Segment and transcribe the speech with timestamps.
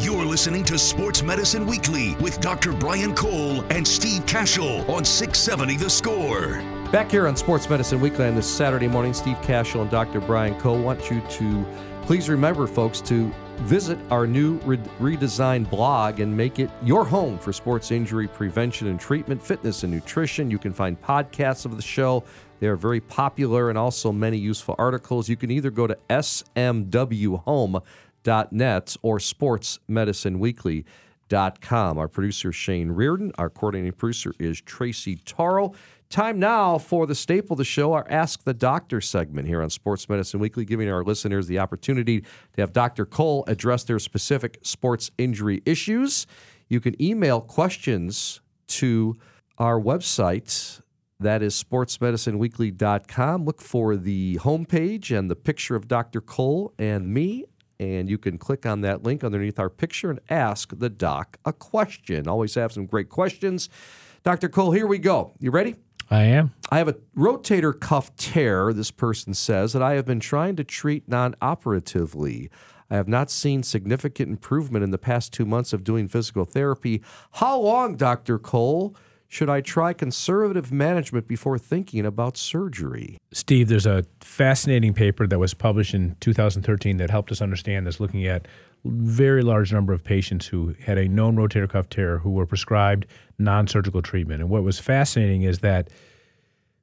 [0.00, 2.72] You're listening to Sports Medicine Weekly with Dr.
[2.72, 6.62] Brian Cole and Steve Kashul on 670 The Score.
[6.90, 10.20] Back here on Sports Medicine Weekly on this Saturday morning, Steve Kashul and Dr.
[10.20, 11.64] Brian Cole want you to
[12.02, 17.38] please remember, folks, to visit our new re- redesigned blog and make it your home
[17.38, 20.50] for sports injury prevention and treatment, fitness and nutrition.
[20.50, 22.24] You can find podcasts of the show.
[22.58, 25.28] They are very popular and also many useful articles.
[25.28, 25.96] You can either go to
[28.24, 31.98] smwhome.net or sportsmedicineweekly.com.
[31.98, 35.74] Our producer Shane Reardon, our coordinating producer is Tracy Taro.
[36.10, 39.70] Time now for the staple of the show, our Ask the Doctor segment here on
[39.70, 43.04] Sports Medicine Weekly, giving our listeners the opportunity to have Dr.
[43.04, 46.28] Cole address their specific sports injury issues.
[46.68, 49.16] You can email questions to
[49.58, 50.80] our website.
[51.18, 53.44] That is sportsmedicineweekly.com.
[53.44, 56.20] Look for the homepage and the picture of Dr.
[56.20, 57.46] Cole and me,
[57.92, 61.52] and you can click on that link underneath our picture and ask the doc a
[61.52, 62.26] question.
[62.26, 63.68] Always have some great questions.
[64.22, 64.48] Dr.
[64.48, 65.32] Cole, here we go.
[65.38, 65.76] You ready?
[66.10, 66.52] I am.
[66.70, 70.64] I have a rotator cuff tear, this person says, that I have been trying to
[70.64, 72.50] treat non operatively.
[72.90, 77.02] I have not seen significant improvement in the past two months of doing physical therapy.
[77.32, 78.38] How long, Dr.
[78.38, 78.94] Cole,
[79.34, 83.18] should I try conservative management before thinking about surgery?
[83.32, 87.98] Steve, there's a fascinating paper that was published in 2013 that helped us understand this,
[87.98, 88.46] looking at
[88.84, 93.06] very large number of patients who had a known rotator cuff tear who were prescribed
[93.36, 94.40] non-surgical treatment.
[94.40, 95.88] And what was fascinating is that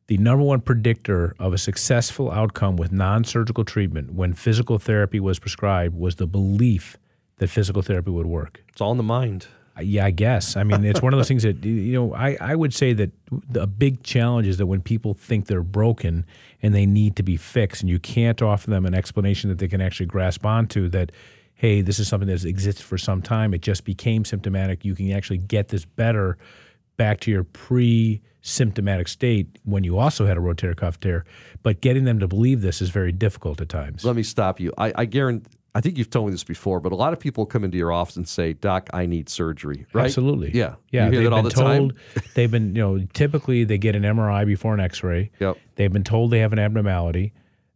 [0.08, 5.40] the number one predictor of a successful outcome with non-surgical treatment when physical therapy was
[5.40, 6.98] prescribed was the belief
[7.38, 8.62] that physical therapy would work.
[8.68, 9.48] It's all in the mind.
[9.86, 10.56] Yeah, I guess.
[10.56, 13.12] I mean, it's one of those things that, you know, I, I would say that
[13.56, 16.26] a big challenge is that when people think they're broken
[16.62, 19.68] and they need to be fixed, and you can't offer them an explanation that they
[19.68, 21.12] can actually grasp onto, that
[21.62, 23.54] hey, this is something that's existed for some time.
[23.54, 24.84] It just became symptomatic.
[24.84, 26.40] You can actually get this better
[26.98, 31.24] back to your pre symptomatic state when you also had a rotator cuff tear.
[31.62, 34.04] But getting them to believe this is very difficult at times.
[34.04, 34.74] Let me stop you.
[34.78, 35.50] I, I guarantee.
[35.74, 37.94] I think you've told me this before, but a lot of people come into your
[37.94, 40.06] office and say, "Doc, I need surgery." Right?
[40.06, 40.52] Absolutely.
[40.54, 40.76] Yeah.
[40.92, 41.06] Yeah.
[41.06, 41.78] You hear they've that all been the time?
[41.78, 41.94] told
[42.36, 45.32] they've been, you know, typically they get an MRI before an X-ray.
[45.40, 45.58] Yep.
[45.76, 47.34] They've been told they have an abnormality.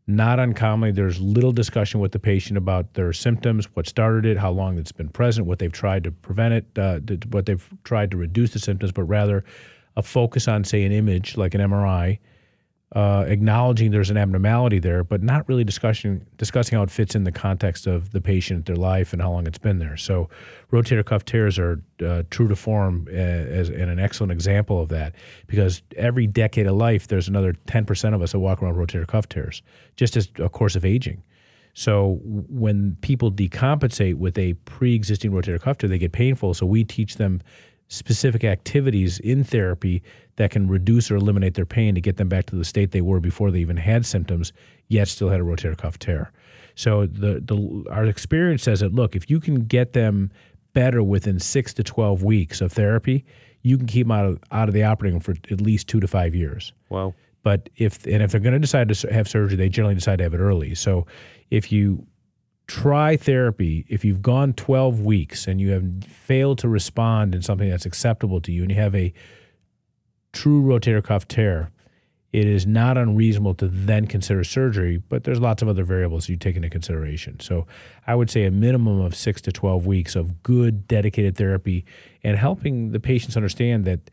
[0.07, 4.51] Not uncommonly, there's little discussion with the patient about their symptoms, what started it, how
[4.51, 6.99] long it's been present, what they've tried to prevent it, uh,
[7.31, 9.43] what they've tried to reduce the symptoms, but rather
[9.97, 12.19] a focus on, say, an image like an MRI,
[12.93, 17.23] uh, acknowledging there's an abnormality there, but not really discussing discussing how it fits in
[17.23, 19.97] the context of the patient, their life, and how long it's been there.
[19.97, 20.29] So,
[20.71, 24.89] rotator cuff tears are uh, true to form uh, as and an excellent example of
[24.89, 25.15] that
[25.47, 29.27] because every decade of life, there's another 10% of us that walk around rotator cuff
[29.27, 29.63] tears,
[29.95, 31.23] just as a course of aging.
[31.73, 36.53] So when people decompensate with a pre-existing rotator cuff tear, they get painful.
[36.53, 37.41] So we teach them
[37.87, 40.01] specific activities in therapy
[40.37, 43.01] that can reduce or eliminate their pain to get them back to the state they
[43.01, 44.51] were before they even had symptoms,
[44.87, 46.31] yet still had a rotator cuff tear.
[46.75, 50.31] So the, the our experience says that look, if you can get them
[50.73, 53.23] better within six to twelve weeks of therapy,
[53.61, 55.99] you can keep them out of out of the operating room for at least two
[55.99, 56.73] to five years.
[56.89, 57.13] Wow.
[57.43, 60.23] But if and if they're going to decide to have surgery, they generally decide to
[60.23, 60.75] have it early.
[60.75, 61.05] So
[61.49, 62.05] if you
[62.67, 67.69] try therapy, if you've gone 12 weeks and you have failed to respond in something
[67.69, 69.13] that's acceptable to you, and you have a
[70.33, 71.71] true rotator cuff tear,
[72.33, 76.35] it is not unreasonable to then consider surgery, but there's lots of other variables you
[76.35, 77.39] take into consideration.
[77.39, 77.65] So
[78.07, 81.85] I would say a minimum of six to 12 weeks of good, dedicated therapy
[82.23, 84.11] and helping the patients understand that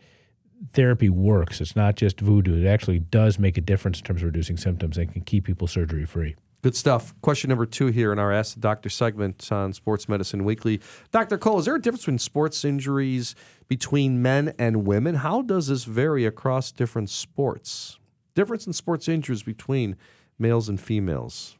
[0.72, 1.60] therapy works.
[1.60, 2.64] It's not just voodoo.
[2.64, 5.66] It actually does make a difference in terms of reducing symptoms and can keep people
[5.66, 6.36] surgery free.
[6.62, 7.12] Good stuff.
[7.22, 10.80] Question number two here in our Ask the Doctor segment on Sports Medicine Weekly.
[11.10, 11.36] Dr.
[11.36, 13.34] Cole, is there a difference between sports injuries
[13.66, 15.16] between men and women?
[15.16, 17.98] How does this vary across different sports?
[18.36, 19.96] Difference in sports injuries between
[20.38, 21.56] males and females?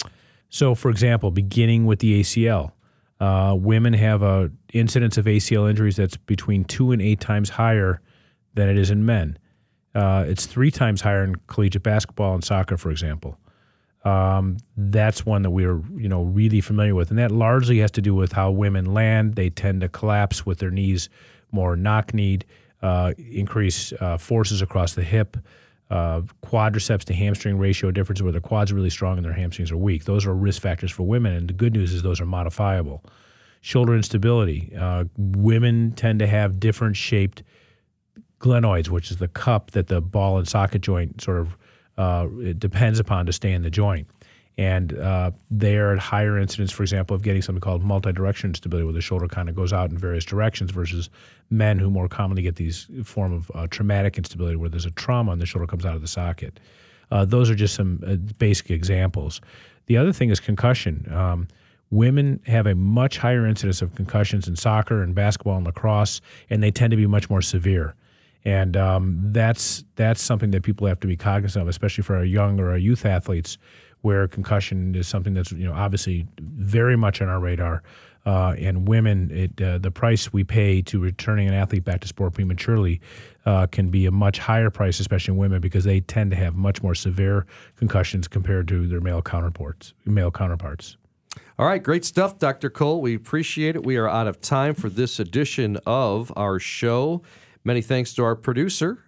[0.48, 2.70] So, for example, beginning with the ACL,
[3.18, 8.00] uh, women have a incidence of ACL injuries that's between two and eight times higher
[8.54, 9.36] than it is in men.
[9.96, 13.36] Uh, it's three times higher in collegiate basketball and soccer, for example.
[14.04, 18.02] Um, that's one that we're you know really familiar with, and that largely has to
[18.02, 19.34] do with how women land.
[19.34, 21.08] They tend to collapse with their knees
[21.52, 22.44] more knock-kneed,
[22.82, 25.36] uh, increase uh, forces across the hip,
[25.90, 29.70] uh, quadriceps to hamstring ratio difference where their quads are really strong and their hamstrings
[29.70, 30.04] are weak.
[30.04, 33.04] Those are risk factors for women, and the good news is those are modifiable.
[33.60, 34.72] Shoulder instability.
[34.76, 37.42] Uh, women tend to have different shaped
[38.40, 41.56] glenoids, which is the cup that the ball and socket joint sort of
[41.98, 44.06] uh, it depends upon to stay in the joint.
[44.58, 48.84] and uh, they are at higher incidence, for example, of getting something called multi-direction instability,
[48.84, 51.08] where the shoulder kind of goes out in various directions, versus
[51.50, 55.32] men who more commonly get these form of uh, traumatic instability, where there's a trauma
[55.32, 56.60] and the shoulder comes out of the socket.
[57.10, 59.40] Uh, those are just some uh, basic examples.
[59.86, 61.10] The other thing is concussion.
[61.12, 61.48] Um,
[61.90, 66.62] women have a much higher incidence of concussions in soccer and basketball and lacrosse, and
[66.62, 67.94] they tend to be much more severe.
[68.44, 72.24] And um, that's that's something that people have to be cognizant of, especially for our
[72.24, 73.58] young or our youth athletes,
[74.00, 77.82] where concussion is something that's you know obviously very much on our radar.
[78.24, 82.06] Uh, and women, it, uh, the price we pay to returning an athlete back to
[82.06, 83.00] sport prematurely
[83.46, 86.54] uh, can be a much higher price, especially in women, because they tend to have
[86.54, 89.92] much more severe concussions compared to their male counterparts.
[90.04, 90.96] Male counterparts.
[91.58, 92.70] All right, great stuff, Dr.
[92.70, 93.00] Cole.
[93.00, 93.84] We appreciate it.
[93.84, 97.22] We are out of time for this edition of our show.
[97.64, 98.98] Many thanks to our producer,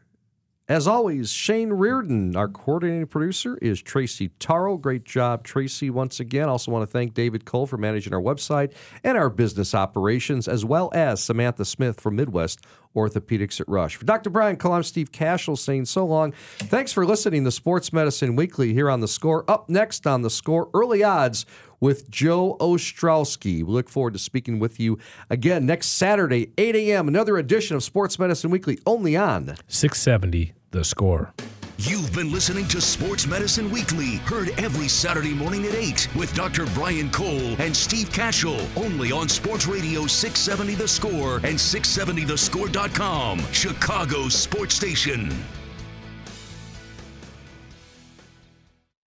[0.66, 4.78] as always, Shane Reardon, our coordinating producer, is Tracy Taro.
[4.78, 6.48] Great job, Tracy, once again.
[6.48, 8.72] Also want to thank David Cole for managing our website
[9.02, 12.60] and our business operations, as well as Samantha Smith from Midwest
[12.94, 13.96] Orthopedics at Rush.
[13.96, 14.31] For Dr.
[14.31, 16.32] Brian Cole, I'm Steve Kashul saying so long.
[16.58, 19.49] Thanks for listening to Sports Medicine Weekly here on The Score.
[19.50, 21.46] Up next on The Score, early odds
[21.81, 23.62] with Joe Ostrowski.
[23.62, 24.99] We look forward to speaking with you
[25.29, 27.08] again next Saturday, 8 a.m.
[27.08, 31.35] Another edition of Sports Medicine Weekly, only on 670 The Score.
[31.79, 36.67] You've been listening to Sports Medicine Weekly, heard every Saturday morning at 8 with Dr.
[36.67, 44.29] Brian Cole and Steve Kashul, only on Sports Radio 670 The Score and 670thescore.com, Chicago
[44.29, 45.29] sports station.